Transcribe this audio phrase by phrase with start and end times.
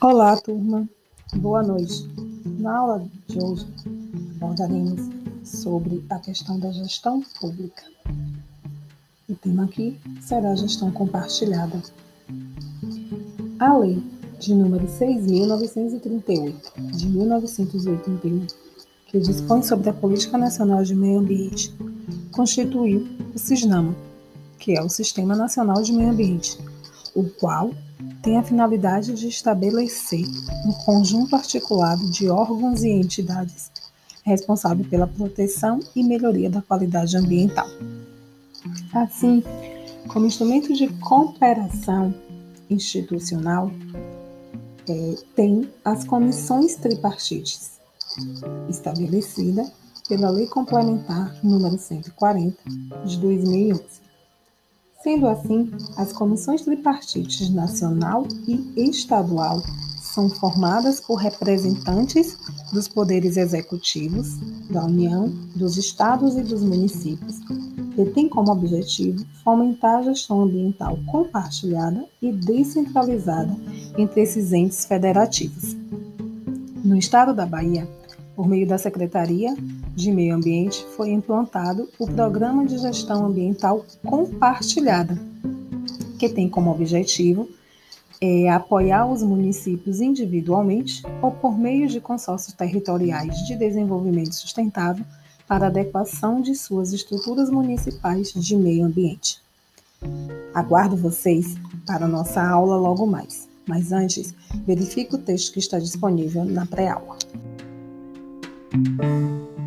[0.00, 0.88] Olá, turma.
[1.34, 2.08] Boa noite.
[2.58, 3.66] Na aula de hoje
[4.36, 5.10] abordaremos
[5.44, 7.82] sobre a questão da gestão pública.
[9.28, 11.82] O tema aqui será a gestão compartilhada.
[13.58, 14.02] A lei
[14.38, 16.54] de número 6.938
[16.96, 18.46] de 1981,
[19.06, 21.74] que dispõe sobre a Política Nacional de Meio Ambiente,
[22.30, 23.96] constituiu o SISNAMA,
[24.58, 26.58] que é o Sistema Nacional de Meio Ambiente,
[27.14, 27.72] o qual
[28.26, 30.26] tem a finalidade de estabelecer
[30.66, 33.70] um conjunto articulado de órgãos e entidades
[34.24, 37.68] responsáveis pela proteção e melhoria da qualidade ambiental.
[38.92, 39.44] Assim,
[40.08, 42.12] como instrumento de cooperação
[42.68, 43.70] institucional,
[44.88, 47.78] é, tem as comissões tripartites,
[48.68, 49.70] estabelecida
[50.08, 52.56] pela Lei Complementar número 140
[53.04, 54.05] de 2011.
[55.06, 59.62] Sendo assim, as comissões tripartites nacional e estadual
[60.02, 62.36] são formadas por representantes
[62.72, 64.36] dos poderes executivos,
[64.68, 67.38] da União, dos estados e dos municípios,
[67.94, 73.56] que têm como objetivo fomentar a gestão ambiental compartilhada e descentralizada
[73.96, 75.76] entre esses entes federativos.
[76.84, 77.88] No estado da Bahia,
[78.36, 79.56] por meio da Secretaria
[79.94, 85.18] de Meio Ambiente, foi implantado o Programa de Gestão Ambiental Compartilhada,
[86.18, 87.48] que tem como objetivo
[88.20, 95.04] é, apoiar os municípios individualmente ou por meio de consórcios territoriais de desenvolvimento sustentável
[95.48, 99.40] para adequação de suas estruturas municipais de meio ambiente.
[100.54, 104.34] Aguardo vocês para nossa aula logo mais, mas antes,
[104.66, 107.16] verifique o texto que está disponível na pré-aula.
[108.76, 109.65] Música